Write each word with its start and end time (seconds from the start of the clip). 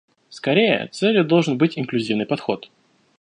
Скорее, 0.29 0.87
целью 0.91 1.23
должен 1.23 1.59
быть 1.59 1.77
инклюзивный 1.77 2.25
подход. 2.25 2.71